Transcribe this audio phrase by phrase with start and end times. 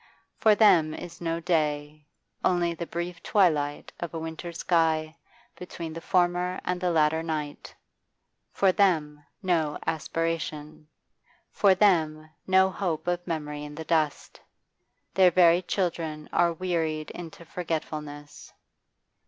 [0.39, 2.07] For them is no day,
[2.43, 5.15] only the brief twilight of a winter sky
[5.55, 7.75] between the former and the latter night
[8.51, 10.87] For them no aspiration;
[11.51, 14.41] for them no hope of memory in the dust;
[15.13, 18.51] their very children are wearied into forgetfulness.